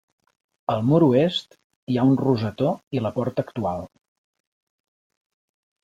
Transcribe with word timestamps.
Al 0.75 0.79
mur 0.91 1.01
oest 1.07 1.53
hi 1.93 1.99
ha 2.03 2.07
un 2.13 2.17
rosetó 2.23 2.73
i 2.99 3.05
la 3.07 3.15
porta 3.21 3.49
actual. 3.49 3.89